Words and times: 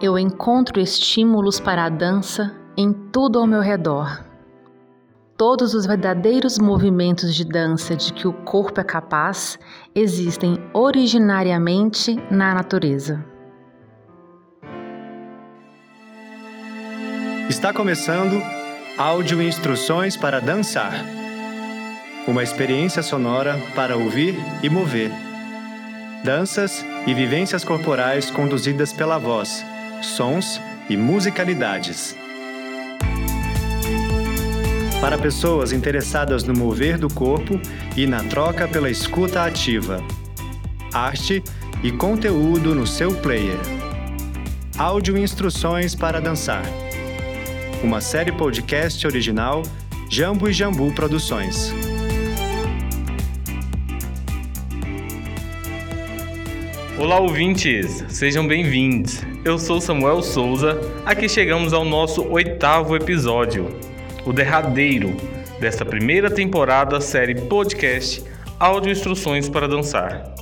eu 0.00 0.18
encontro 0.18 0.78
estímulos 0.78 1.58
para 1.58 1.84
a 1.84 1.88
dança 1.88 2.54
em 2.76 2.92
tudo 2.92 3.38
ao 3.38 3.46
meu 3.46 3.60
redor. 3.60 4.24
Todos 5.36 5.74
os 5.74 5.86
verdadeiros 5.86 6.58
movimentos 6.58 7.34
de 7.34 7.44
dança 7.44 7.94
de 7.94 8.12
que 8.12 8.26
o 8.26 8.32
corpo 8.32 8.80
é 8.80 8.84
capaz 8.84 9.58
existem 9.94 10.58
originariamente 10.72 12.16
na 12.30 12.54
natureza. 12.54 13.24
Está 17.48 17.72
começando 17.72 18.42
Áudio 18.98 19.40
Instruções 19.42 20.16
para 20.16 20.40
Dançar. 20.40 20.92
Uma 22.26 22.42
experiência 22.42 23.02
sonora 23.02 23.56
para 23.74 23.96
ouvir 23.96 24.34
e 24.62 24.68
mover. 24.68 25.10
Danças 26.24 26.84
e 27.06 27.14
vivências 27.14 27.62
corporais 27.62 28.30
conduzidas 28.30 28.92
pela 28.92 29.16
voz, 29.16 29.64
sons 30.06 30.60
e 30.88 30.96
musicalidades. 30.96 32.16
Para 35.00 35.18
pessoas 35.18 35.72
interessadas 35.72 36.44
no 36.44 36.54
mover 36.54 36.98
do 36.98 37.08
corpo 37.08 37.60
e 37.96 38.06
na 38.06 38.22
troca 38.24 38.66
pela 38.66 38.90
escuta 38.90 39.44
ativa. 39.44 40.02
Arte 40.92 41.42
e 41.82 41.92
conteúdo 41.92 42.74
no 42.74 42.86
seu 42.86 43.14
player. 43.14 43.58
Áudio 44.78 45.16
Instruções 45.18 45.94
para 45.94 46.20
Dançar 46.20 46.64
uma 47.82 48.00
série 48.00 48.32
podcast 48.32 49.06
original 49.06 49.62
Jambo 50.10 50.48
e 50.48 50.52
Jambu 50.52 50.92
Produções. 50.92 51.72
Olá, 56.98 57.20
ouvintes! 57.20 58.04
Sejam 58.08 58.46
bem-vindos. 58.46 59.35
Eu 59.46 59.60
sou 59.60 59.80
Samuel 59.80 60.22
Souza. 60.22 60.76
Aqui 61.04 61.28
chegamos 61.28 61.72
ao 61.72 61.84
nosso 61.84 62.28
oitavo 62.32 62.96
episódio, 62.96 63.68
o 64.26 64.32
derradeiro 64.32 65.16
desta 65.60 65.84
primeira 65.84 66.28
temporada 66.28 67.00
série 67.00 67.36
podcast 67.42 68.24
Áudio 68.58 68.90
Instruções 68.90 69.48
para 69.48 69.68
Dançar. 69.68 70.34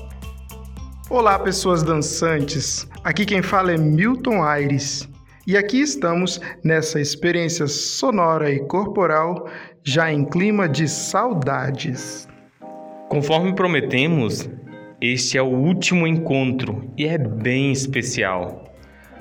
Olá, 1.11 1.39
pessoas 1.39 1.83
dançantes. 1.83 2.89
Aqui 3.05 3.27
quem 3.27 3.43
fala 3.43 3.73
é 3.73 3.77
Milton 3.77 4.43
Aires. 4.43 5.07
E 5.47 5.55
aqui 5.55 5.83
estamos 5.83 6.41
nessa 6.65 6.99
experiência 6.99 7.67
sonora 7.67 8.51
e 8.51 8.61
corporal, 8.61 9.51
já 9.83 10.11
em 10.11 10.25
clima 10.25 10.67
de 10.67 10.89
saudades. 10.89 12.27
Conforme 13.11 13.55
prometemos, 13.55 14.49
este 14.99 15.37
é 15.37 15.43
o 15.43 15.51
último 15.51 16.07
encontro 16.07 16.91
e 16.97 17.05
é 17.05 17.19
bem 17.19 17.71
especial. 17.71 18.65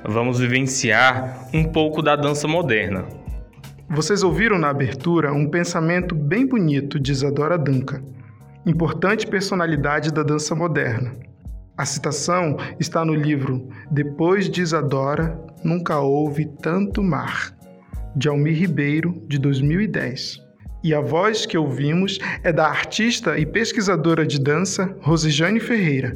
Vamos 0.06 0.38
vivenciar 0.40 1.48
um 1.54 1.64
pouco 1.64 2.02
da 2.02 2.18
dança 2.18 2.46
moderna. 2.46 3.06
Vocês 3.90 4.22
ouviram 4.22 4.60
na 4.60 4.70
abertura 4.70 5.32
um 5.32 5.50
pensamento 5.50 6.14
bem 6.14 6.46
bonito 6.46 7.00
de 7.00 7.14
Isadora 7.14 7.58
Duncan, 7.58 8.04
importante 8.66 9.26
personalidade 9.26 10.12
da 10.12 10.22
dança 10.22 10.54
moderna. 10.54 11.14
A 11.78 11.86
citação 11.86 12.58
está 12.78 13.06
no 13.06 13.16
livro 13.16 13.70
Depois 13.90 14.50
de 14.50 14.62
Isadora, 14.62 15.40
Nunca 15.64 15.98
Houve 16.00 16.52
Tanto 16.62 17.02
Mar, 17.02 17.56
de 18.14 18.28
Almir 18.28 18.60
Ribeiro, 18.60 19.24
de 19.30 19.38
2010. 19.38 20.44
E 20.84 20.94
a 20.94 21.00
voz 21.00 21.46
que 21.46 21.58
ouvimos 21.58 22.20
é 22.44 22.52
da 22.52 22.68
artista 22.68 23.38
e 23.40 23.46
pesquisadora 23.46 24.28
de 24.28 24.38
dança 24.38 24.98
Rosejane 25.00 25.62
Ferreira, 25.62 26.14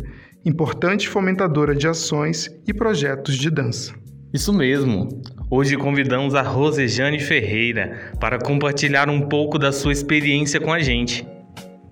importante 0.47 1.09
fomentadora 1.09 1.75
de 1.75 1.87
ações 1.87 2.49
e 2.65 2.73
projetos 2.73 3.37
de 3.37 3.49
dança. 3.49 3.93
Isso 4.33 4.53
mesmo. 4.53 5.09
Hoje 5.51 5.77
convidamos 5.77 6.35
a 6.35 6.41
Rosejane 6.41 7.19
Ferreira 7.19 8.13
para 8.19 8.39
compartilhar 8.39 9.09
um 9.09 9.21
pouco 9.21 9.59
da 9.59 9.71
sua 9.71 9.91
experiência 9.91 10.59
com 10.59 10.71
a 10.71 10.79
gente. 10.79 11.27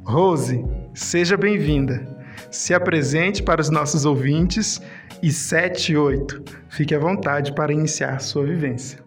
Rose, 0.04 0.64
seja 0.94 1.36
bem-vinda 1.36 2.16
se 2.56 2.74
apresente 2.74 3.44
para 3.44 3.62
os 3.62 3.70
nossos 3.70 4.06
ouvintes 4.06 4.82
e 5.22 5.32
7 5.32 5.92
e 5.92 5.98
8. 5.98 6.44
Fique 6.70 6.96
à 6.96 7.00
vontade 7.00 7.54
para 7.54 7.74
iniciar 7.74 8.20
sua 8.20 8.46
vivência. 8.46 9.04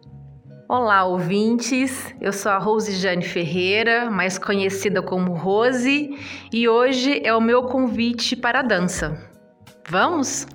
Olá, 0.69 1.05
ouvintes. 1.05 2.15
Eu 2.21 2.33
sou 2.33 2.53
a 2.53 2.59
Rose 2.59 2.93
Jane 2.93 3.25
Ferreira, 3.25 4.11
mais 4.11 4.39
conhecida 4.39 5.01
como 5.01 5.33
Rose, 5.33 6.11
e 6.53 6.69
hoje 6.69 7.23
é 7.25 7.35
o 7.35 7.41
meu 7.41 7.63
convite 7.63 8.37
para 8.37 8.61
a 8.61 8.63
dança. 8.63 9.28
Vamos? 9.91 10.47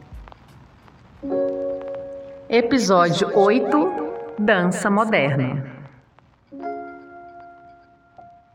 Episódio 2.47 3.35
8 3.37 4.35
Dança 4.37 4.89
Moderna. 4.89 5.65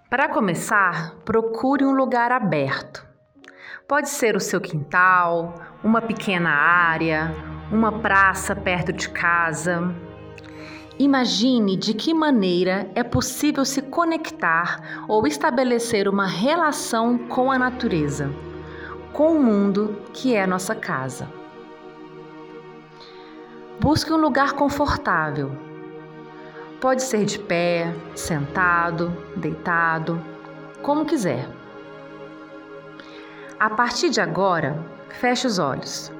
Para 0.08 0.28
começar, 0.28 1.16
procure 1.24 1.84
um 1.84 1.92
lugar 1.92 2.32
aberto 2.32 3.08
Pode 3.88 4.10
ser 4.10 4.36
o 4.36 4.40
seu 4.40 4.60
quintal, 4.60 5.54
uma 5.82 6.02
pequena 6.02 6.50
área, 6.50 7.34
uma 7.72 7.90
praça 8.00 8.54
perto 8.54 8.92
de 8.92 9.08
casa. 9.08 9.94
Imagine 10.98 11.74
de 11.74 11.94
que 11.94 12.12
maneira 12.12 12.86
é 12.94 13.02
possível 13.02 13.64
se 13.64 13.80
conectar 13.80 15.04
ou 15.08 15.26
estabelecer 15.26 16.06
uma 16.06 16.26
relação 16.26 17.16
com 17.16 17.50
a 17.50 17.58
natureza, 17.58 18.30
com 19.12 19.32
o 19.32 19.42
mundo 19.42 20.02
que 20.12 20.34
é 20.34 20.46
nossa 20.46 20.74
casa. 20.74 21.28
Busque 23.80 24.12
um 24.12 24.16
lugar 24.16 24.54
confortável. 24.54 25.52
Pode 26.80 27.02
ser 27.02 27.24
de 27.24 27.38
pé, 27.38 27.94
sentado, 28.14 29.12
deitado, 29.36 30.20
como 30.82 31.04
quiser. 31.04 31.48
A 33.58 33.70
partir 33.70 34.10
de 34.10 34.20
agora, 34.20 34.84
feche 35.20 35.46
os 35.46 35.58
olhos. 35.58 36.12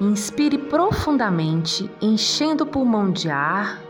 Inspire 0.00 0.58
profundamente, 0.58 1.90
enchendo 2.00 2.64
o 2.64 2.66
pulmão 2.66 3.10
de 3.10 3.30
ar. 3.30 3.80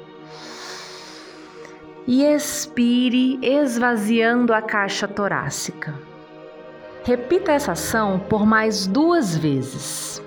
E 2.06 2.24
expire, 2.24 3.38
esvaziando 3.42 4.52
a 4.52 4.60
caixa 4.60 5.06
torácica. 5.06 6.09
Repita 7.02 7.52
essa 7.52 7.72
ação 7.72 8.18
por 8.18 8.44
mais 8.44 8.86
duas 8.86 9.34
vezes, 9.34 10.22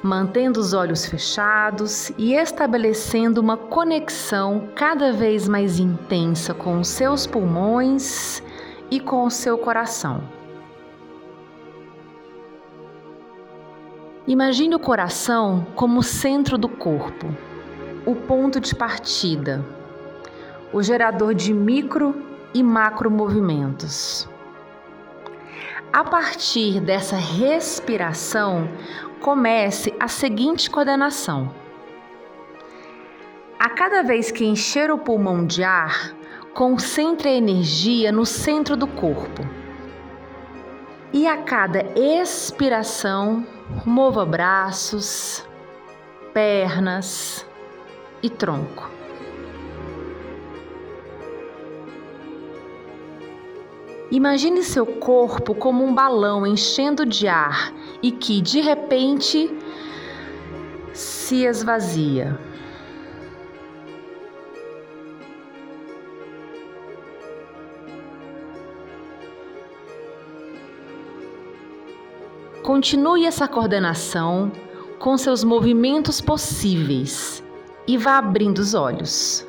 mantendo 0.00 0.60
os 0.60 0.72
olhos 0.72 1.04
fechados 1.04 2.12
e 2.16 2.32
estabelecendo 2.34 3.40
uma 3.40 3.56
conexão 3.56 4.68
cada 4.76 5.12
vez 5.12 5.48
mais 5.48 5.80
intensa 5.80 6.54
com 6.54 6.78
os 6.78 6.86
seus 6.86 7.26
pulmões 7.26 8.40
e 8.88 9.00
com 9.00 9.24
o 9.24 9.30
seu 9.30 9.58
coração. 9.58 10.22
Imagine 14.28 14.76
o 14.76 14.78
coração 14.78 15.66
como 15.74 15.98
o 15.98 16.04
centro 16.04 16.56
do 16.56 16.68
corpo, 16.68 17.26
o 18.06 18.14
ponto 18.14 18.60
de 18.60 18.76
partida, 18.76 19.64
o 20.72 20.80
gerador 20.84 21.34
de 21.34 21.52
micro 21.52 22.14
e 22.54 22.62
macro 22.62 23.10
movimentos. 23.10 24.28
A 25.92 26.04
partir 26.04 26.80
dessa 26.80 27.16
respiração, 27.16 28.68
comece 29.20 29.94
a 29.98 30.08
seguinte 30.08 30.70
coordenação. 30.70 31.54
A 33.58 33.70
cada 33.70 34.02
vez 34.02 34.30
que 34.30 34.44
encher 34.44 34.90
o 34.90 34.98
pulmão 34.98 35.44
de 35.44 35.64
ar, 35.64 36.14
Concentre 36.58 37.28
a 37.28 37.34
energia 37.34 38.10
no 38.10 38.26
centro 38.26 38.76
do 38.76 38.88
corpo. 38.88 39.48
E 41.12 41.24
a 41.24 41.36
cada 41.36 41.84
expiração, 41.96 43.46
mova 43.86 44.26
braços, 44.26 45.46
pernas 46.34 47.46
e 48.20 48.28
tronco. 48.28 48.97
Imagine 54.10 54.62
seu 54.62 54.86
corpo 54.86 55.54
como 55.54 55.84
um 55.84 55.94
balão 55.94 56.46
enchendo 56.46 57.04
de 57.04 57.28
ar 57.28 57.74
e 58.02 58.10
que, 58.10 58.40
de 58.40 58.60
repente, 58.60 59.54
se 60.94 61.44
esvazia. 61.44 62.38
Continue 72.62 73.26
essa 73.26 73.46
coordenação 73.46 74.50
com 74.98 75.18
seus 75.18 75.44
movimentos 75.44 76.20
possíveis 76.20 77.42
e 77.86 77.96
vá 77.98 78.18
abrindo 78.18 78.58
os 78.58 78.72
olhos, 78.72 79.46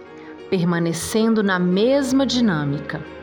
permanecendo 0.50 1.42
na 1.42 1.60
mesma 1.60 2.26
dinâmica. 2.26 3.19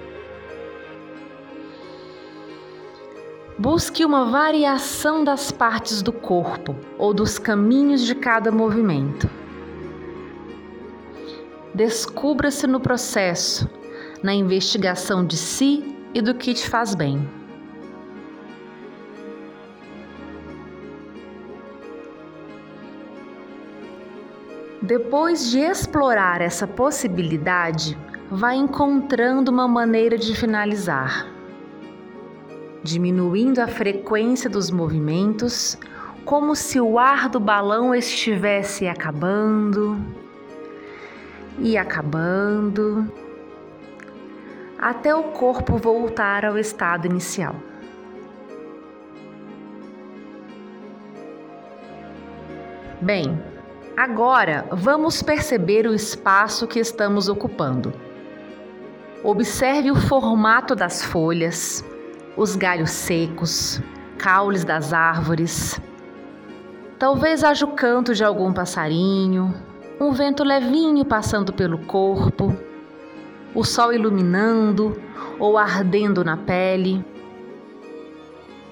Busque 3.58 4.04
uma 4.04 4.26
variação 4.26 5.24
das 5.24 5.50
partes 5.50 6.02
do 6.02 6.12
corpo 6.12 6.76
ou 6.98 7.14
dos 7.14 7.38
caminhos 7.38 8.02
de 8.02 8.14
cada 8.14 8.52
movimento. 8.52 9.30
Descubra-se 11.74 12.66
no 12.66 12.78
processo, 12.78 13.66
na 14.22 14.34
investigação 14.34 15.24
de 15.24 15.38
si 15.38 15.96
e 16.12 16.20
do 16.20 16.34
que 16.34 16.52
te 16.52 16.68
faz 16.68 16.94
bem. 16.94 17.26
Depois 24.82 25.50
de 25.50 25.60
explorar 25.60 26.42
essa 26.42 26.66
possibilidade, 26.66 27.96
vai 28.30 28.56
encontrando 28.56 29.50
uma 29.50 29.66
maneira 29.66 30.18
de 30.18 30.34
finalizar 30.36 31.35
diminuindo 32.86 33.58
a 33.58 33.66
frequência 33.66 34.48
dos 34.48 34.70
movimentos, 34.70 35.76
como 36.24 36.54
se 36.54 36.80
o 36.80 36.98
ar 36.98 37.28
do 37.28 37.40
balão 37.40 37.94
estivesse 37.94 38.86
acabando 38.86 40.00
e 41.58 41.76
acabando, 41.76 43.10
até 44.78 45.14
o 45.14 45.24
corpo 45.24 45.76
voltar 45.76 46.44
ao 46.44 46.58
estado 46.58 47.06
inicial. 47.06 47.54
Bem, 53.00 53.40
agora 53.96 54.66
vamos 54.72 55.22
perceber 55.22 55.86
o 55.86 55.94
espaço 55.94 56.66
que 56.66 56.78
estamos 56.78 57.28
ocupando. 57.28 57.92
Observe 59.22 59.90
o 59.90 59.96
formato 59.96 60.74
das 60.74 61.02
folhas, 61.04 61.84
os 62.36 62.54
galhos 62.54 62.90
secos, 62.90 63.80
caules 64.18 64.64
das 64.64 64.92
árvores. 64.92 65.80
Talvez 66.98 67.42
haja 67.42 67.64
o 67.64 67.72
canto 67.72 68.14
de 68.14 68.22
algum 68.22 68.52
passarinho, 68.52 69.54
um 70.00 70.12
vento 70.12 70.44
levinho 70.44 71.04
passando 71.04 71.52
pelo 71.52 71.78
corpo, 71.78 72.54
o 73.54 73.64
sol 73.64 73.92
iluminando 73.92 75.00
ou 75.38 75.56
ardendo 75.56 76.22
na 76.22 76.36
pele. 76.36 77.04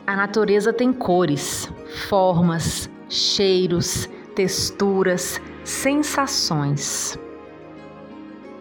A 0.06 0.14
natureza 0.14 0.72
tem 0.72 0.92
cores, 0.92 1.72
formas, 2.08 2.90
cheiros, 3.08 4.08
texturas, 4.34 5.40
sensações. 5.64 7.18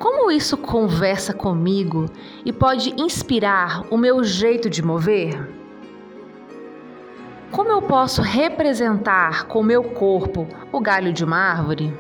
Como 0.04 0.30
isso 0.30 0.58
conversa 0.58 1.34
comigo 1.34 2.08
e 2.44 2.52
pode 2.52 2.94
inspirar 3.02 3.86
o 3.90 3.96
meu 3.96 4.22
jeito 4.22 4.70
de 4.70 4.84
mover? 4.84 5.50
Como 7.50 7.70
eu 7.70 7.82
posso 7.82 8.22
representar 8.22 9.46
com 9.46 9.64
meu 9.64 9.82
corpo 9.82 10.46
o 10.74 10.82
galho 10.82 11.14
de 11.14 11.24
uma 11.24 11.38
árvore? 11.38 11.98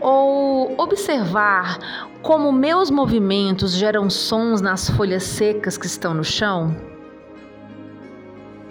Ou 0.00 0.74
observar 0.82 1.78
como 2.22 2.50
meus 2.50 2.90
movimentos 2.90 3.70
geram 3.72 4.10
sons 4.10 4.60
nas 4.60 4.90
folhas 4.90 5.22
secas 5.22 5.78
que 5.78 5.86
estão 5.86 6.12
no 6.12 6.24
chão? 6.24 6.76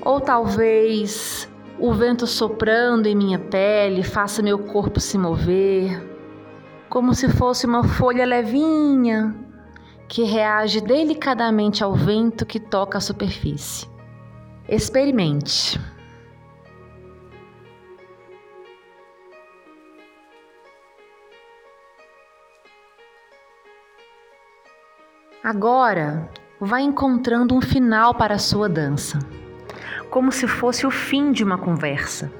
Ou 0.01 0.19
talvez 0.19 1.50
o 1.80 1.94
vento 1.94 2.27
soprando 2.27 3.07
em 3.07 3.16
minha 3.16 3.39
pele 3.39 4.04
faça 4.04 4.42
meu 4.42 4.60
corpo 4.60 5.00
se 5.00 5.18
mover? 5.18 6.08
Como 6.89 7.13
se 7.13 7.30
fosse 7.30 7.68
uma 7.68 7.83
folha 7.83 8.25
levinha 8.25 9.36
que 10.07 10.24
reage 10.24 10.81
delicadamente 10.81 11.83
ao 11.83 11.94
vento 11.94 12.45
que 12.45 12.59
toca 12.59 12.97
a 12.97 13.01
superfície. 13.01 13.88
Experimente. 14.68 15.80
Agora, 25.44 26.30
vá 26.59 26.81
encontrando 26.81 27.56
um 27.56 27.62
final 27.62 28.15
para 28.15 28.35
a 28.35 28.39
sua 28.39 28.68
dança, 28.68 29.19
como 30.09 30.31
se 30.31 30.47
fosse 30.47 30.85
o 30.85 30.92
fim 30.92 31.31
de 31.31 31.44
uma 31.44 31.57
conversa. 31.57 32.31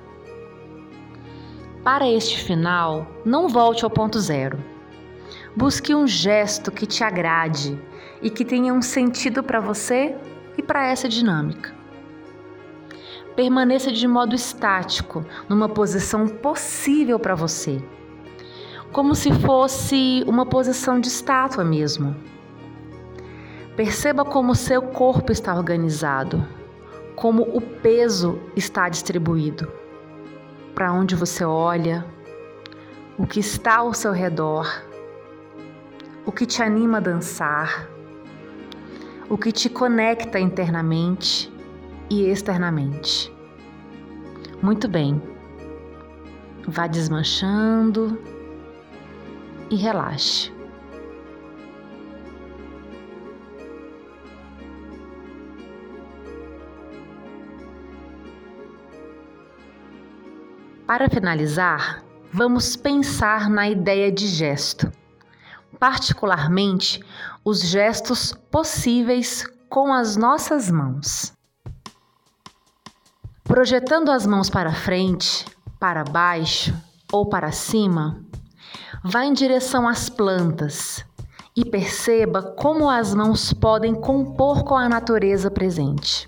Para 1.92 2.08
este 2.08 2.44
final, 2.44 3.08
não 3.26 3.48
volte 3.48 3.84
ao 3.84 3.90
ponto 3.90 4.20
zero. 4.20 4.64
Busque 5.56 5.96
um 5.96 6.06
gesto 6.06 6.72
que 6.72 6.86
te 6.86 7.04
agrade 7.04 7.82
e 8.22 8.30
que 8.30 8.46
tenha 8.46 8.72
um 8.72 8.80
sentido 8.80 9.42
para 9.42 9.60
você 9.60 10.16
e 10.56 10.62
para 10.62 10.86
essa 10.86 11.10
dinâmica. 11.10 11.74
Permaneça 13.36 13.92
de 13.92 14.08
modo 14.08 14.36
estático, 14.36 15.26
numa 15.50 15.68
posição 15.68 16.28
possível 16.28 17.18
para 17.18 17.34
você, 17.34 17.82
como 18.92 19.16
se 19.16 19.34
fosse 19.40 20.24
uma 20.28 20.46
posição 20.46 21.00
de 21.00 21.08
estátua 21.08 21.64
mesmo. 21.64 22.16
Perceba 23.76 24.24
como 24.24 24.54
seu 24.54 24.84
corpo 24.84 25.32
está 25.32 25.56
organizado, 25.56 26.48
como 27.16 27.42
o 27.42 27.60
peso 27.60 28.40
está 28.56 28.88
distribuído 28.90 29.68
para 30.80 30.94
onde 30.94 31.14
você 31.14 31.44
olha, 31.44 32.06
o 33.18 33.28
que 33.28 33.42
está 33.42 33.80
ao 33.80 33.94
seu 33.94 34.14
redor, 34.14 34.66
o 36.26 36.32
que 36.32 36.46
te 36.46 36.64
anima 36.64 37.00
a 37.00 37.02
dançar, 37.02 37.90
o 39.30 39.38
que 39.38 39.52
te 39.52 39.70
conecta 39.70 40.40
internamente 40.40 41.52
e 42.10 42.24
externamente. 42.30 43.30
Muito 44.62 44.88
bem. 44.88 45.22
Vá 46.66 46.88
desmanchando 46.88 48.18
e 49.70 49.76
relaxe. 49.76 50.59
Para 60.90 61.08
finalizar, 61.08 62.04
vamos 62.34 62.76
pensar 62.76 63.48
na 63.48 63.70
ideia 63.70 64.12
de 64.12 64.26
gesto, 64.26 64.92
particularmente 65.80 67.00
os 67.46 67.62
gestos 67.62 68.34
possíveis 68.50 69.46
com 69.70 69.94
as 69.94 70.18
nossas 70.18 70.72
mãos. 70.72 71.32
Projetando 73.44 74.10
as 74.10 74.26
mãos 74.26 74.50
para 74.50 74.74
frente, 74.74 75.46
para 75.80 76.04
baixo 76.04 76.74
ou 77.14 77.30
para 77.30 77.52
cima, 77.52 78.26
vá 79.04 79.24
em 79.26 79.34
direção 79.34 79.88
às 79.88 80.10
plantas 80.10 81.06
e 81.56 81.64
perceba 81.64 82.42
como 82.42 82.90
as 82.90 83.14
mãos 83.14 83.54
podem 83.54 83.94
compor 83.94 84.64
com 84.64 84.76
a 84.76 84.90
natureza 84.90 85.52
presente. 85.52 86.28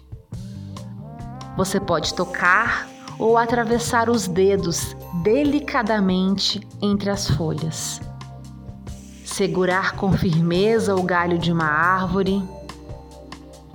Você 1.57 1.79
pode 1.79 2.13
tocar 2.13 2.90
ou 3.21 3.37
atravessar 3.37 4.09
os 4.09 4.27
dedos 4.27 4.97
delicadamente 5.21 6.59
entre 6.81 7.11
as 7.11 7.29
folhas. 7.29 8.01
Segurar 9.23 9.95
com 9.95 10.11
firmeza 10.11 10.95
o 10.95 11.03
galho 11.03 11.37
de 11.37 11.51
uma 11.51 11.67
árvore. 11.67 12.43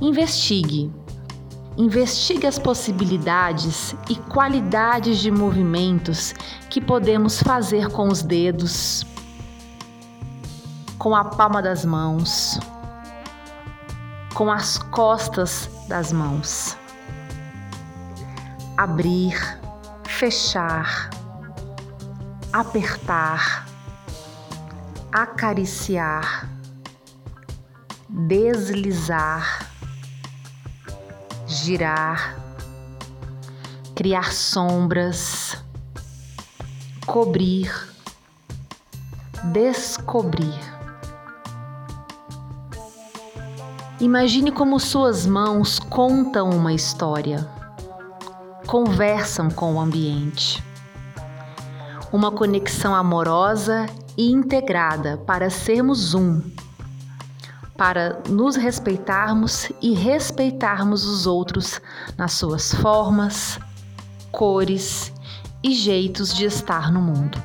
Investigue. 0.00 0.92
Investigue 1.78 2.44
as 2.44 2.58
possibilidades 2.58 3.94
e 4.10 4.16
qualidades 4.16 5.18
de 5.18 5.30
movimentos 5.30 6.34
que 6.68 6.80
podemos 6.80 7.40
fazer 7.40 7.88
com 7.90 8.08
os 8.08 8.22
dedos, 8.22 9.06
com 10.98 11.14
a 11.14 11.22
palma 11.22 11.62
das 11.62 11.84
mãos, 11.84 12.58
com 14.34 14.50
as 14.50 14.76
costas 14.76 15.70
das 15.86 16.12
mãos 16.12 16.76
abrir, 18.76 19.38
fechar, 20.04 21.08
apertar, 22.52 23.66
acariciar, 25.10 26.50
deslizar, 28.08 29.70
girar, 31.46 32.36
criar 33.94 34.32
sombras, 34.32 35.56
cobrir, 37.06 37.72
descobrir. 39.44 40.76
Imagine 43.98 44.52
como 44.52 44.78
suas 44.78 45.24
mãos 45.24 45.78
contam 45.78 46.50
uma 46.50 46.74
história 46.74 47.55
conversam 48.66 49.48
com 49.48 49.74
o 49.74 49.80
ambiente. 49.80 50.62
Uma 52.12 52.32
conexão 52.32 52.94
amorosa 52.94 53.86
e 54.16 54.30
integrada 54.30 55.16
para 55.18 55.48
sermos 55.48 56.14
um. 56.14 56.42
para 57.76 58.22
nos 58.26 58.56
respeitarmos 58.56 59.70
e 59.82 59.92
respeitarmos 59.92 61.04
os 61.04 61.26
outros 61.26 61.78
nas 62.16 62.32
suas 62.32 62.74
formas, 62.74 63.60
cores 64.32 65.12
e 65.62 65.74
jeitos 65.74 66.34
de 66.34 66.46
estar 66.46 66.90
no 66.90 67.02
mundo. 67.02 67.36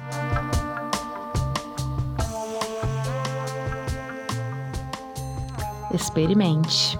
Experimente. 5.93 6.97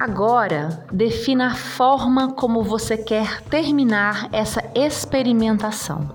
Agora, 0.00 0.82
defina 0.90 1.48
a 1.48 1.54
forma 1.54 2.32
como 2.32 2.62
você 2.62 2.96
quer 2.96 3.42
terminar 3.42 4.30
essa 4.32 4.62
experimentação. 4.74 6.08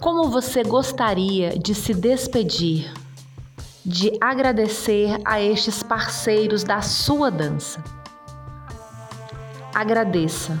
Como 0.00 0.28
você 0.28 0.64
gostaria 0.64 1.56
de 1.56 1.76
se 1.76 1.94
despedir, 1.94 2.92
de 3.86 4.18
agradecer 4.20 5.16
a 5.24 5.40
estes 5.40 5.80
parceiros 5.84 6.64
da 6.64 6.82
sua 6.82 7.30
dança? 7.30 7.80
Agradeça, 9.72 10.60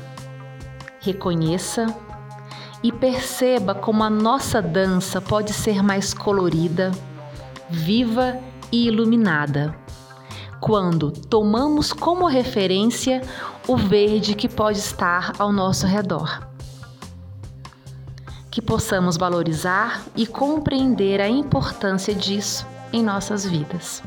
reconheça 1.00 1.86
e 2.84 2.92
perceba 2.92 3.74
como 3.74 4.04
a 4.04 4.10
nossa 4.10 4.62
dança 4.62 5.20
pode 5.20 5.52
ser 5.52 5.82
mais 5.82 6.14
colorida, 6.14 6.92
viva 7.68 8.38
e 8.70 8.86
iluminada 8.86 9.82
quando 10.64 11.10
tomamos 11.10 11.92
como 11.92 12.26
referência 12.26 13.20
o 13.68 13.76
verde 13.76 14.34
que 14.34 14.48
pode 14.48 14.78
estar 14.78 15.34
ao 15.38 15.52
nosso 15.52 15.86
redor 15.86 16.48
que 18.50 18.62
possamos 18.62 19.18
valorizar 19.18 20.02
e 20.16 20.26
compreender 20.26 21.20
a 21.20 21.28
importância 21.28 22.14
disso 22.14 22.66
em 22.94 23.02
nossas 23.02 23.44
vidas. 23.44 24.02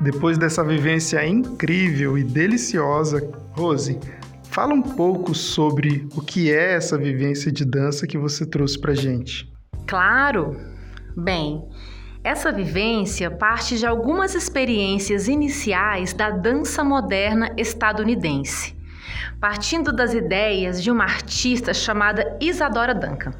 Depois 0.00 0.38
dessa 0.38 0.64
vivência 0.64 1.26
incrível 1.26 2.16
e 2.16 2.24
deliciosa, 2.24 3.20
Rose, 3.52 3.98
Fala 4.50 4.74
um 4.74 4.82
pouco 4.82 5.32
sobre 5.32 6.08
o 6.16 6.20
que 6.20 6.52
é 6.52 6.74
essa 6.74 6.98
vivência 6.98 7.52
de 7.52 7.64
dança 7.64 8.04
que 8.04 8.18
você 8.18 8.44
trouxe 8.44 8.76
para 8.80 8.92
gente. 8.92 9.48
Claro! 9.86 10.56
Bem, 11.16 11.68
essa 12.24 12.50
vivência 12.50 13.30
parte 13.30 13.78
de 13.78 13.86
algumas 13.86 14.34
experiências 14.34 15.28
iniciais 15.28 16.12
da 16.12 16.30
dança 16.30 16.82
moderna 16.82 17.54
estadunidense, 17.56 18.76
partindo 19.40 19.92
das 19.92 20.14
ideias 20.14 20.82
de 20.82 20.90
uma 20.90 21.04
artista 21.04 21.72
chamada 21.72 22.36
Isadora 22.40 22.92
Duncan. 22.94 23.32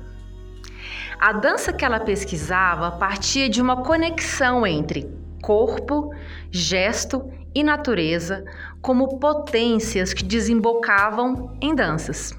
A 1.21 1.33
dança 1.33 1.73
que 1.73 1.85
ela 1.85 1.99
pesquisava 1.99 2.93
partia 2.93 3.49
de 3.49 3.61
uma 3.61 3.83
conexão 3.83 4.65
entre 4.65 5.09
corpo, 5.41 6.13
gesto 6.51 7.31
e 7.55 7.63
natureza 7.63 8.45
como 8.81 9.19
potências 9.19 10.13
que 10.13 10.25
desembocavam 10.25 11.57
em 11.61 11.75
danças. 11.75 12.35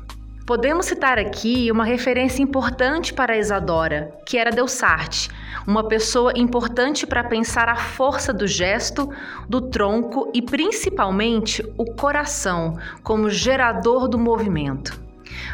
Podemos 0.46 0.88
citar 0.88 1.20
aqui 1.20 1.72
uma 1.72 1.86
referência 1.86 2.42
importante 2.42 3.14
para 3.14 3.38
Isadora, 3.38 4.12
que 4.26 4.38
era 4.38 4.52
Delsarte, 4.52 5.30
uma 5.68 5.88
pessoa 5.88 6.34
importante 6.36 7.06
para 7.06 7.24
pensar 7.24 7.70
a 7.70 7.76
força 7.76 8.34
do 8.34 8.48
gesto, 8.48 9.10
do 9.48 9.62
tronco 9.62 10.32
e 10.34 10.42
principalmente 10.42 11.64
o 11.78 11.86
coração 11.94 12.78
como 13.04 13.30
gerador 13.30 14.08
do 14.08 14.18
movimento. 14.18 15.00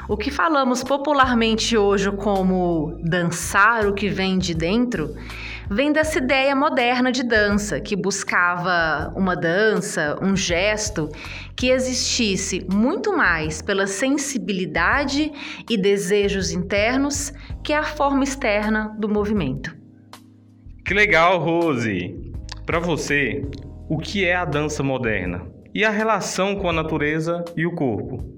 O 0.07 0.15
que 0.15 0.31
falamos 0.31 0.83
popularmente 0.83 1.77
hoje 1.77 2.09
como 2.11 2.97
dançar 3.03 3.85
o 3.85 3.93
que 3.93 4.07
vem 4.07 4.39
de 4.39 4.53
dentro 4.53 5.15
vem 5.69 5.91
dessa 5.91 6.19
ideia 6.19 6.55
moderna 6.55 7.11
de 7.11 7.23
dança, 7.23 7.79
que 7.79 7.95
buscava 7.95 9.13
uma 9.15 9.35
dança, 9.35 10.17
um 10.21 10.35
gesto 10.35 11.09
que 11.55 11.69
existisse 11.69 12.65
muito 12.71 13.15
mais 13.15 13.61
pela 13.61 13.87
sensibilidade 13.87 15.31
e 15.69 15.77
desejos 15.77 16.51
internos 16.51 17.33
que 17.63 17.73
a 17.73 17.83
forma 17.83 18.23
externa 18.23 18.95
do 18.97 19.09
movimento. 19.09 19.75
Que 20.85 20.93
legal, 20.93 21.39
Rose! 21.39 22.15
Para 22.65 22.79
você, 22.79 23.43
o 23.89 23.97
que 23.97 24.25
é 24.25 24.35
a 24.35 24.45
dança 24.45 24.83
moderna? 24.83 25.45
E 25.73 25.83
a 25.83 25.89
relação 25.89 26.55
com 26.55 26.69
a 26.69 26.73
natureza 26.73 27.43
e 27.55 27.65
o 27.65 27.75
corpo? 27.75 28.37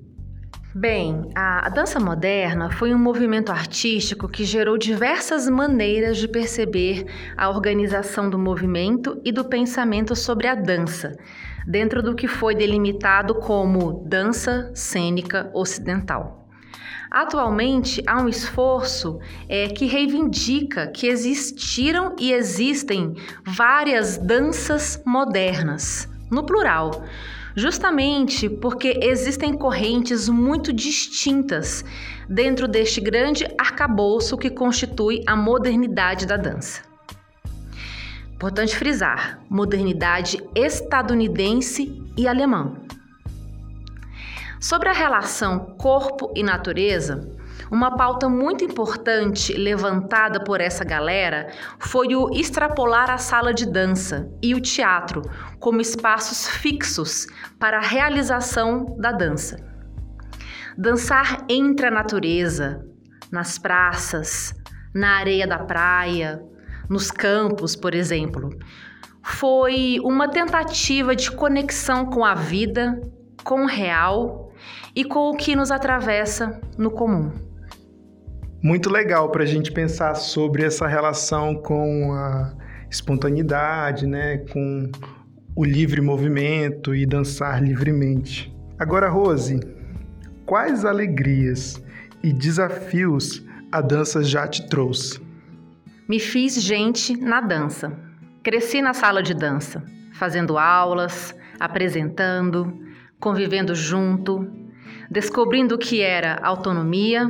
Bem, 0.73 1.31
a 1.33 1.67
dança 1.67 1.99
moderna 1.99 2.69
foi 2.69 2.93
um 2.93 2.99
movimento 2.99 3.51
artístico 3.51 4.29
que 4.29 4.43
gerou 4.43 4.77
diversas 4.77 5.49
maneiras 5.49 6.17
de 6.17 6.27
perceber 6.27 7.07
a 7.35 7.49
organização 7.49 8.29
do 8.29 8.37
movimento 8.37 9.19
e 9.25 9.31
do 9.31 9.43
pensamento 9.43 10.15
sobre 10.15 10.45
a 10.45 10.53
dança, 10.53 11.17
dentro 11.65 12.03
do 12.03 12.13
que 12.13 12.27
foi 12.27 12.53
delimitado 12.53 13.33
como 13.33 14.03
dança 14.05 14.69
cênica 14.75 15.49
ocidental. 15.55 16.47
Atualmente, 17.09 18.03
há 18.05 18.21
um 18.21 18.29
esforço 18.29 19.19
é, 19.47 19.69
que 19.69 19.87
reivindica 19.87 20.85
que 20.85 21.07
existiram 21.07 22.15
e 22.19 22.31
existem 22.31 23.15
várias 23.43 24.19
danças 24.19 25.01
modernas, 25.03 26.07
no 26.29 26.45
plural 26.45 26.91
justamente 27.55 28.49
porque 28.49 28.99
existem 29.01 29.53
correntes 29.53 30.29
muito 30.29 30.71
distintas 30.71 31.83
dentro 32.27 32.67
deste 32.67 33.01
grande 33.01 33.45
arcabouço 33.57 34.37
que 34.37 34.49
constitui 34.49 35.23
a 35.27 35.35
modernidade 35.35 36.25
da 36.25 36.37
dança. 36.37 36.81
Importante 38.33 38.75
frisar: 38.75 39.41
modernidade 39.49 40.41
estadunidense 40.55 42.01
e 42.17 42.27
alemã. 42.27 42.73
Sobre 44.61 44.89
a 44.89 44.93
relação 44.93 45.75
corpo 45.77 46.31
e 46.35 46.43
natureza, 46.43 47.38
uma 47.71 47.95
pauta 47.95 48.27
muito 48.27 48.63
importante 48.63 49.53
levantada 49.53 50.43
por 50.43 50.59
essa 50.59 50.83
galera 50.83 51.51
foi 51.77 52.15
o 52.15 52.29
extrapolar 52.33 53.11
a 53.11 53.17
sala 53.17 53.53
de 53.53 53.65
dança 53.65 54.29
e 54.41 54.55
o 54.55 54.61
teatro 54.61 55.21
como 55.59 55.79
espaços 55.79 56.47
fixos 56.47 57.27
para 57.59 57.77
a 57.77 57.81
realização 57.81 58.97
da 58.97 59.11
dança. 59.11 59.57
Dançar 60.77 61.45
entre 61.47 61.87
a 61.87 61.91
natureza, 61.91 62.85
nas 63.31 63.59
praças, 63.59 64.53
na 64.93 65.17
areia 65.17 65.45
da 65.45 65.59
praia, 65.59 66.41
nos 66.89 67.11
campos, 67.11 67.75
por 67.75 67.93
exemplo, 67.93 68.49
foi 69.21 69.99
uma 70.01 70.27
tentativa 70.27 71.15
de 71.15 71.29
conexão 71.29 72.05
com 72.07 72.25
a 72.25 72.33
vida, 72.33 72.99
com 73.43 73.63
o 73.63 73.67
real 73.67 74.51
e 74.95 75.03
com 75.03 75.29
o 75.29 75.37
que 75.37 75.55
nos 75.55 75.69
atravessa 75.69 76.59
no 76.77 76.89
comum 76.89 77.48
muito 78.61 78.89
legal 78.89 79.29
para 79.29 79.43
a 79.43 79.47
gente 79.47 79.71
pensar 79.71 80.15
sobre 80.15 80.63
essa 80.63 80.87
relação 80.87 81.55
com 81.55 82.13
a 82.13 82.53
espontaneidade, 82.89 84.05
né, 84.05 84.39
com 84.51 84.91
o 85.55 85.63
livre 85.63 86.01
movimento 86.01 86.93
e 86.93 87.05
dançar 87.05 87.61
livremente. 87.63 88.53
Agora, 88.77 89.09
Rose, 89.09 89.59
quais 90.45 90.85
alegrias 90.85 91.81
e 92.23 92.33
desafios 92.33 93.43
a 93.71 93.81
dança 93.81 94.23
já 94.23 94.47
te 94.47 94.67
trouxe? 94.67 95.21
Me 96.07 96.19
fiz 96.19 96.61
gente 96.61 97.15
na 97.15 97.39
dança. 97.39 97.91
Cresci 98.41 98.81
na 98.81 98.93
sala 98.93 99.21
de 99.21 99.33
dança, 99.33 99.83
fazendo 100.13 100.57
aulas, 100.57 101.35
apresentando, 101.59 102.73
convivendo 103.19 103.75
junto, 103.75 104.49
descobrindo 105.11 105.75
o 105.75 105.77
que 105.77 106.01
era 106.01 106.39
autonomia, 106.41 107.27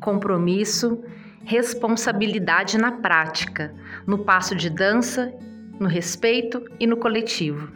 compromisso, 0.00 1.02
responsabilidade 1.44 2.76
na 2.78 2.92
prática, 2.92 3.74
no 4.06 4.18
passo 4.18 4.54
de 4.54 4.68
dança, 4.68 5.32
no 5.78 5.88
respeito 5.88 6.62
e 6.78 6.86
no 6.86 6.96
coletivo. 6.96 7.72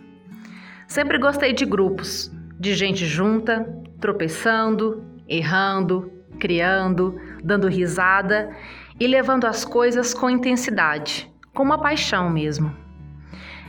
Sempre 0.87 1.19
gostei 1.19 1.53
de 1.53 1.65
grupos, 1.65 2.31
de 2.59 2.75
gente 2.75 3.07
junta, 3.07 3.67
tropeçando, 4.01 5.03
errando, 5.29 6.13
criando, 6.39 7.21
dando 7.43 7.69
risada 7.69 8.51
e 8.99 9.07
levando 9.07 9.47
as 9.47 9.65
coisas 9.65 10.13
com 10.13 10.29
intensidade, 10.29 11.33
com 11.55 11.63
uma 11.63 11.79
paixão 11.79 12.29
mesmo. 12.29 12.77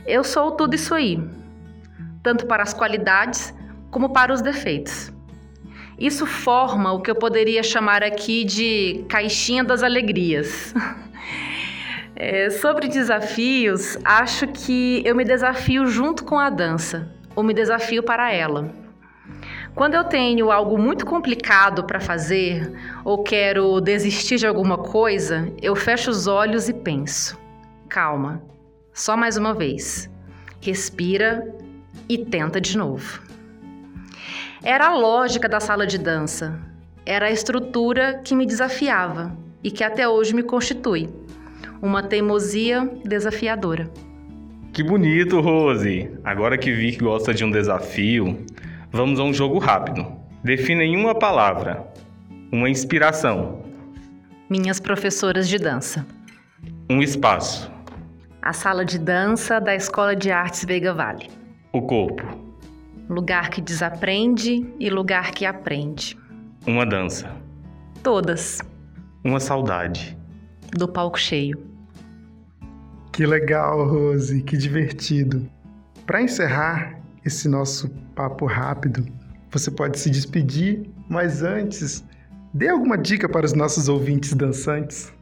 Eu 0.06 0.22
sou 0.22 0.52
tudo 0.52 0.74
isso 0.74 0.94
aí, 0.94 1.18
tanto 2.22 2.46
para 2.46 2.62
as 2.62 2.74
qualidades 2.74 3.54
como 3.90 4.12
para 4.12 4.32
os 4.32 4.42
defeitos. 4.42 5.12
Isso 5.98 6.26
forma 6.26 6.92
o 6.92 7.00
que 7.00 7.10
eu 7.10 7.14
poderia 7.14 7.62
chamar 7.62 8.02
aqui 8.02 8.44
de 8.44 9.04
caixinha 9.08 9.64
das 9.64 9.82
alegrias. 9.82 10.74
É, 12.16 12.48
sobre 12.48 12.86
desafios, 12.86 13.98
acho 14.04 14.46
que 14.46 15.02
eu 15.04 15.16
me 15.16 15.24
desafio 15.24 15.84
junto 15.88 16.22
com 16.22 16.38
a 16.38 16.48
dança, 16.48 17.12
ou 17.34 17.42
me 17.42 17.52
desafio 17.52 18.04
para 18.04 18.32
ela. 18.32 18.72
Quando 19.74 19.94
eu 19.94 20.04
tenho 20.04 20.52
algo 20.52 20.78
muito 20.78 21.04
complicado 21.04 21.82
para 21.82 21.98
fazer 21.98 22.72
ou 23.04 23.24
quero 23.24 23.80
desistir 23.80 24.36
de 24.36 24.46
alguma 24.46 24.78
coisa, 24.78 25.52
eu 25.60 25.74
fecho 25.74 26.08
os 26.08 26.28
olhos 26.28 26.68
e 26.68 26.72
penso: 26.72 27.36
calma, 27.88 28.40
só 28.92 29.16
mais 29.16 29.36
uma 29.36 29.52
vez. 29.52 30.08
Respira 30.60 31.52
e 32.08 32.16
tenta 32.16 32.60
de 32.60 32.78
novo. 32.78 33.20
Era 34.64 34.86
a 34.86 34.94
lógica 34.94 35.46
da 35.46 35.60
sala 35.60 35.86
de 35.86 35.98
dança, 35.98 36.58
era 37.04 37.26
a 37.26 37.30
estrutura 37.30 38.22
que 38.24 38.34
me 38.34 38.46
desafiava 38.46 39.36
e 39.62 39.70
que 39.70 39.84
até 39.84 40.08
hoje 40.08 40.34
me 40.34 40.42
constitui. 40.42 41.10
Uma 41.82 42.02
teimosia 42.02 42.90
desafiadora. 43.04 43.90
Que 44.72 44.82
bonito, 44.82 45.38
Rose! 45.42 46.10
Agora 46.24 46.56
que 46.56 46.72
vi 46.72 46.92
que 46.92 47.04
gosta 47.04 47.34
de 47.34 47.44
um 47.44 47.50
desafio, 47.50 48.42
vamos 48.90 49.20
a 49.20 49.24
um 49.24 49.34
jogo 49.34 49.58
rápido. 49.58 50.06
Defina 50.42 50.82
em 50.82 50.96
uma 50.96 51.14
palavra. 51.14 51.86
Uma 52.50 52.70
inspiração. 52.70 53.62
Minhas 54.48 54.80
professoras 54.80 55.46
de 55.46 55.58
dança. 55.58 56.06
Um 56.88 57.02
espaço. 57.02 57.70
A 58.40 58.54
sala 58.54 58.82
de 58.82 58.98
dança 58.98 59.60
da 59.60 59.74
Escola 59.74 60.16
de 60.16 60.30
Artes 60.30 60.64
Veiga 60.64 60.94
Vale. 60.94 61.28
O 61.70 61.82
corpo. 61.82 62.43
Lugar 63.08 63.50
que 63.50 63.60
desaprende 63.60 64.66
e 64.80 64.88
lugar 64.88 65.32
que 65.32 65.44
aprende. 65.44 66.18
Uma 66.66 66.86
dança. 66.86 67.30
Todas. 68.02 68.60
Uma 69.22 69.40
saudade. 69.40 70.16
Do 70.72 70.88
palco 70.88 71.18
cheio. 71.18 71.58
Que 73.12 73.26
legal, 73.26 73.86
Rose, 73.86 74.42
que 74.42 74.56
divertido. 74.56 75.48
Para 76.06 76.22
encerrar 76.22 76.98
esse 77.24 77.48
nosso 77.48 77.88
papo 78.14 78.46
rápido, 78.46 79.06
você 79.50 79.70
pode 79.70 79.98
se 79.98 80.10
despedir, 80.10 80.90
mas 81.08 81.42
antes, 81.42 82.04
dê 82.52 82.68
alguma 82.68 82.98
dica 82.98 83.28
para 83.28 83.46
os 83.46 83.52
nossos 83.52 83.88
ouvintes 83.88 84.34
dançantes. 84.34 85.12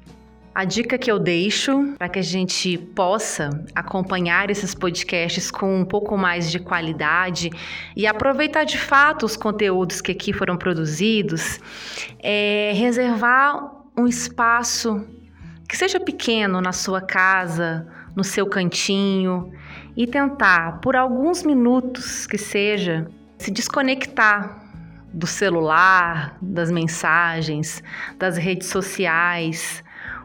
A 0.54 0.66
dica 0.66 0.98
que 0.98 1.10
eu 1.10 1.18
deixo 1.18 1.94
para 1.96 2.10
que 2.10 2.18
a 2.18 2.22
gente 2.22 2.76
possa 2.76 3.64
acompanhar 3.74 4.50
esses 4.50 4.74
podcasts 4.74 5.50
com 5.50 5.80
um 5.80 5.84
pouco 5.84 6.18
mais 6.18 6.50
de 6.50 6.58
qualidade 6.58 7.48
e 7.96 8.06
aproveitar 8.06 8.64
de 8.64 8.76
fato 8.76 9.24
os 9.24 9.34
conteúdos 9.34 10.02
que 10.02 10.12
aqui 10.12 10.30
foram 10.30 10.58
produzidos 10.58 11.58
é 12.18 12.70
reservar 12.74 13.72
um 13.96 14.06
espaço 14.06 15.06
que 15.66 15.74
seja 15.74 15.98
pequeno 15.98 16.60
na 16.60 16.72
sua 16.72 17.00
casa, 17.00 17.86
no 18.14 18.22
seu 18.22 18.46
cantinho, 18.46 19.50
e 19.96 20.06
tentar, 20.06 20.80
por 20.80 20.94
alguns 20.94 21.42
minutos 21.42 22.26
que 22.26 22.36
seja, 22.36 23.10
se 23.38 23.50
desconectar 23.50 24.62
do 25.14 25.26
celular, 25.26 26.36
das 26.42 26.70
mensagens, 26.70 27.82
das 28.18 28.36
redes 28.36 28.68
sociais 28.68 29.81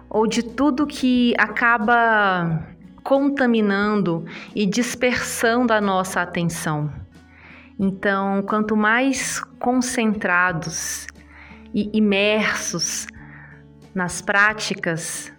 ou 0.09 0.27
de 0.27 0.43
tudo 0.43 0.87
que 0.87 1.33
acaba 1.37 2.67
contaminando 3.03 4.25
e 4.55 4.65
dispersando 4.65 5.71
a 5.71 5.79
nossa 5.79 6.21
atenção. 6.21 6.91
Então, 7.79 8.41
quanto 8.41 8.75
mais 8.75 9.39
concentrados 9.59 11.07
e 11.73 11.89
imersos 11.93 13.07
nas 13.93 14.21
práticas, 14.21 15.31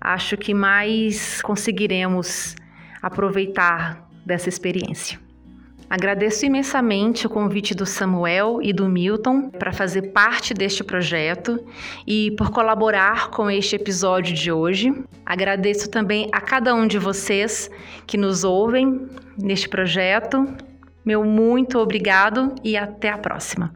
acho 0.00 0.36
que 0.36 0.54
mais 0.54 1.42
conseguiremos 1.42 2.54
aproveitar 3.02 4.08
dessa 4.24 4.48
experiência. 4.48 5.23
Agradeço 5.94 6.44
imensamente 6.44 7.24
o 7.24 7.30
convite 7.30 7.72
do 7.72 7.86
Samuel 7.86 8.58
e 8.60 8.72
do 8.72 8.88
Milton 8.88 9.48
para 9.48 9.72
fazer 9.72 10.10
parte 10.10 10.52
deste 10.52 10.82
projeto 10.82 11.64
e 12.04 12.32
por 12.32 12.50
colaborar 12.50 13.30
com 13.30 13.48
este 13.48 13.76
episódio 13.76 14.34
de 14.34 14.50
hoje. 14.50 14.92
Agradeço 15.24 15.88
também 15.88 16.28
a 16.32 16.40
cada 16.40 16.74
um 16.74 16.88
de 16.88 16.98
vocês 16.98 17.70
que 18.08 18.16
nos 18.16 18.42
ouvem 18.42 19.06
neste 19.40 19.68
projeto. 19.68 20.44
Meu 21.04 21.22
muito 21.22 21.78
obrigado 21.78 22.52
e 22.64 22.76
até 22.76 23.10
a 23.10 23.16
próxima. 23.16 23.72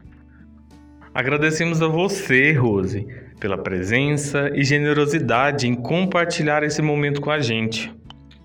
Agradecemos 1.13 1.81
a 1.81 1.87
você, 1.87 2.51
Rose 2.51 3.07
pela 3.39 3.57
presença 3.57 4.51
e 4.53 4.65
generosidade 4.65 5.65
em 5.65 5.73
compartilhar 5.73 6.61
esse 6.63 6.81
momento 6.81 7.21
com 7.21 7.31
a 7.31 7.39
gente. 7.39 7.89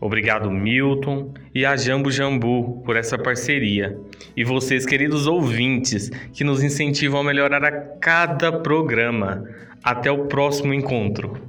Obrigado, 0.04 0.50
Milton 0.50 1.32
e 1.54 1.64
a 1.64 1.74
Jambo 1.76 2.10
Jambu, 2.10 2.82
por 2.84 2.94
essa 2.94 3.16
parceria. 3.16 3.98
E 4.36 4.44
vocês, 4.44 4.84
queridos 4.84 5.26
ouvintes, 5.26 6.10
que 6.30 6.44
nos 6.44 6.62
incentivam 6.62 7.20
a 7.20 7.24
melhorar 7.24 7.64
a 7.64 7.72
cada 7.72 8.52
programa. 8.52 9.42
Até 9.82 10.10
o 10.10 10.26
próximo 10.26 10.74
encontro. 10.74 11.40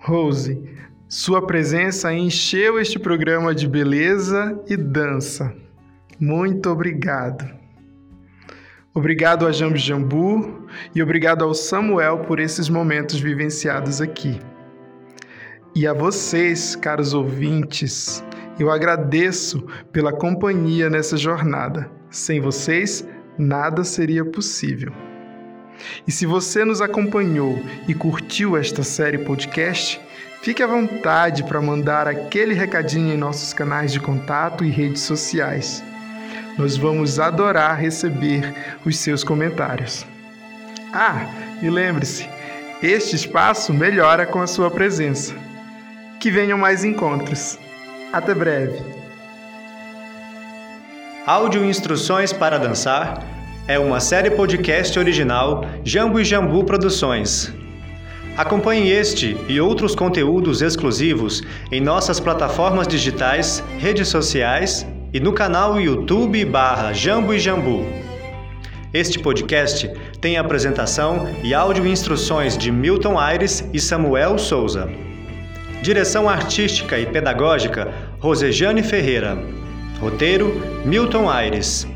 Rose, 0.00 0.60
sua 1.08 1.46
presença 1.46 2.12
encheu 2.12 2.80
este 2.80 2.98
programa 2.98 3.54
de 3.54 3.68
beleza 3.68 4.60
e 4.68 4.76
dança. 4.76 5.54
Muito 6.18 6.70
obrigado. 6.70 7.48
Obrigado 8.92 9.46
a 9.46 9.52
Jambu 9.52 9.76
Jambu 9.76 10.66
e 10.92 11.00
obrigado 11.00 11.44
ao 11.44 11.54
Samuel 11.54 12.24
por 12.24 12.40
esses 12.40 12.68
momentos 12.68 13.20
vivenciados 13.20 14.00
aqui. 14.00 14.40
E 15.74 15.86
a 15.86 15.94
vocês, 15.94 16.76
caros 16.76 17.14
ouvintes, 17.14 18.22
eu 18.60 18.70
agradeço 18.70 19.66
pela 19.90 20.12
companhia 20.12 20.90
nessa 20.90 21.16
jornada. 21.16 21.90
Sem 22.10 22.42
vocês, 22.42 23.08
nada 23.38 23.82
seria 23.82 24.22
possível. 24.22 24.92
E 26.06 26.12
se 26.12 26.26
você 26.26 26.62
nos 26.62 26.82
acompanhou 26.82 27.58
e 27.88 27.94
curtiu 27.94 28.54
esta 28.54 28.82
série 28.82 29.16
podcast, 29.16 29.98
fique 30.42 30.62
à 30.62 30.66
vontade 30.66 31.42
para 31.42 31.62
mandar 31.62 32.06
aquele 32.06 32.52
recadinho 32.52 33.14
em 33.14 33.16
nossos 33.16 33.54
canais 33.54 33.90
de 33.92 33.98
contato 33.98 34.66
e 34.66 34.70
redes 34.70 35.00
sociais. 35.00 35.82
Nós 36.58 36.76
vamos 36.76 37.18
adorar 37.18 37.80
receber 37.80 38.42
os 38.84 38.98
seus 38.98 39.24
comentários. 39.24 40.04
Ah, 40.92 41.26
e 41.62 41.70
lembre-se, 41.70 42.28
este 42.82 43.16
espaço 43.16 43.72
melhora 43.72 44.26
com 44.26 44.42
a 44.42 44.46
sua 44.46 44.70
presença. 44.70 45.34
Que 46.22 46.30
venham 46.30 46.56
mais 46.56 46.84
encontros. 46.84 47.58
Até 48.12 48.32
breve. 48.32 48.78
Áudio 51.26 51.64
Instruções 51.64 52.32
para 52.32 52.60
Dançar 52.60 53.26
é 53.66 53.76
uma 53.76 53.98
série 53.98 54.30
podcast 54.30 54.96
original 54.96 55.64
Jambu 55.82 56.20
e 56.20 56.24
Jambu 56.24 56.62
Produções. 56.62 57.52
Acompanhe 58.36 58.88
este 58.88 59.36
e 59.48 59.60
outros 59.60 59.96
conteúdos 59.96 60.62
exclusivos 60.62 61.42
em 61.72 61.80
nossas 61.80 62.20
plataformas 62.20 62.86
digitais, 62.86 63.60
redes 63.80 64.06
sociais 64.06 64.86
e 65.12 65.18
no 65.18 65.32
canal 65.32 65.80
YouTube 65.80 66.44
barra 66.44 66.92
Jambo 66.92 67.34
e 67.34 67.40
Jambu. 67.40 67.84
Este 68.94 69.18
podcast 69.18 69.90
tem 70.20 70.36
apresentação 70.36 71.28
e 71.42 71.52
áudio 71.52 71.84
instruções 71.84 72.56
de 72.56 72.70
Milton 72.70 73.18
Aires 73.18 73.68
e 73.72 73.80
Samuel 73.80 74.38
Souza. 74.38 74.88
Direção 75.82 76.28
artística 76.28 76.96
e 76.96 77.06
pedagógica 77.06 77.92
Rosejane 78.20 78.84
Ferreira. 78.84 79.36
Roteiro 79.98 80.62
Milton 80.84 81.28
Aires. 81.28 81.88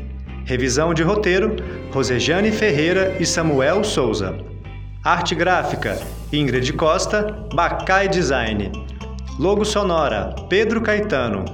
Revisão 0.43 0.93
de 0.93 1.03
roteiro 1.03 1.55
Rosejane 1.89 2.51
Ferreira 2.51 3.15
e 3.17 3.25
Samuel 3.25 3.85
Souza. 3.85 4.37
Arte 5.01 5.33
gráfica 5.33 5.97
Ingrid 6.33 6.73
Costa, 6.73 7.47
Bacai 7.53 8.09
Design. 8.09 8.73
Logo 9.39 9.63
sonora 9.63 10.35
Pedro 10.49 10.81
Caetano. 10.81 11.45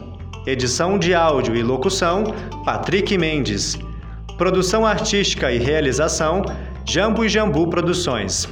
Edição 0.47 0.97
de 0.97 1.13
áudio 1.13 1.55
e 1.55 1.61
locução: 1.61 2.23
Patrick 2.65 3.15
Mendes. 3.15 3.77
Produção 4.39 4.87
artística 4.87 5.51
e 5.51 5.59
realização: 5.59 6.41
Jambu 6.83 7.25
e 7.25 7.29
Jambu 7.29 7.69
Produções. 7.69 8.49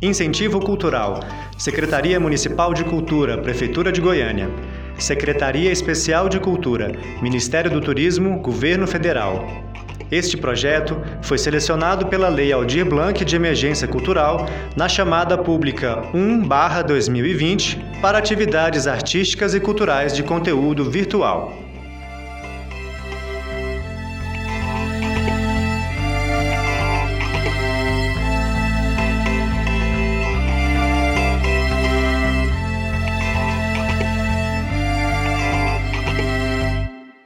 Incentivo 0.00 0.60
Cultural: 0.60 1.18
Secretaria 1.56 2.20
Municipal 2.20 2.72
de 2.72 2.84
Cultura, 2.84 3.36
Prefeitura 3.36 3.90
de 3.90 4.00
Goiânia. 4.00 4.48
Secretaria 4.96 5.72
Especial 5.72 6.28
de 6.28 6.38
Cultura, 6.38 6.92
Ministério 7.20 7.68
do 7.68 7.80
Turismo, 7.80 8.38
Governo 8.38 8.86
Federal. 8.86 9.44
Este 10.08 10.36
projeto 10.36 11.02
foi 11.20 11.36
selecionado 11.36 12.06
pela 12.06 12.28
Lei 12.28 12.52
Aldir 12.52 12.86
Blanc 12.86 13.24
de 13.24 13.34
Emergência 13.34 13.88
Cultural 13.88 14.48
na 14.76 14.88
chamada 14.88 15.36
pública 15.36 16.00
1/2020 16.14 18.00
para 18.00 18.18
atividades 18.18 18.86
artísticas 18.86 19.52
e 19.52 19.58
culturais 19.58 20.14
de 20.14 20.22
conteúdo 20.22 20.88
virtual. 20.88 21.52